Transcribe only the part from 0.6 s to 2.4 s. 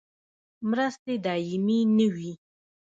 مرستې دایمي نه وي